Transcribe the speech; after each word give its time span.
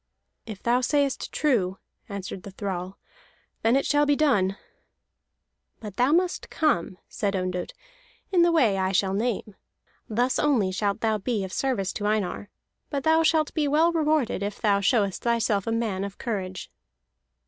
"If 0.47 0.63
thou 0.63 0.81
sayest 0.81 1.31
true," 1.31 1.77
answered 2.09 2.41
the 2.41 2.49
thrall, 2.49 2.97
"then 3.61 3.75
it 3.75 3.85
shall 3.85 4.07
be 4.07 4.15
done." 4.15 4.57
"But 5.79 5.97
thou 5.97 6.11
must 6.11 6.49
come," 6.49 6.97
said 7.07 7.35
Ondott, 7.35 7.71
"in 8.31 8.41
the 8.41 8.51
way 8.51 8.79
I 8.79 8.93
shall 8.93 9.13
name. 9.13 9.53
Thus 10.09 10.39
only 10.39 10.71
shalt 10.71 11.01
thou 11.01 11.19
be 11.19 11.43
of 11.43 11.53
service 11.53 11.93
to 11.93 12.07
Einar; 12.07 12.49
but 12.89 13.03
thou 13.03 13.21
shalt 13.21 13.53
be 13.53 13.67
well 13.67 13.91
rewarded 13.93 14.41
if 14.41 14.59
thou 14.59 14.79
showest 14.81 15.21
thyself 15.21 15.67
a 15.67 15.71
man 15.71 16.03
of 16.03 16.17
courage." 16.17 16.71